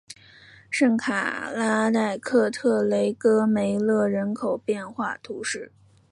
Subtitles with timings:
[0.71, 5.71] 圣卡拉代克特雷戈梅勒人口变化图示